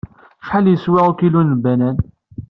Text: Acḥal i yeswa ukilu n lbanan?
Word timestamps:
Acḥal 0.41 0.65
i 0.67 0.71
yeswa 0.73 1.01
ukilu 1.11 1.41
n 1.43 1.53
lbanan? 1.55 1.97